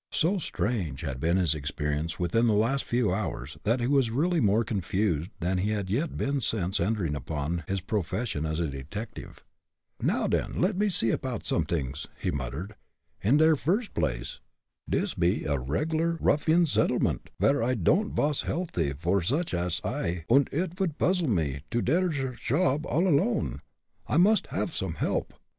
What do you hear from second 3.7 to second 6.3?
he was really more confused than he had yet